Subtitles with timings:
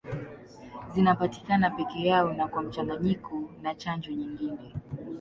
[0.93, 4.73] Zinapatikana peke yao na kwa mchanganyiko na chanjo nyingine.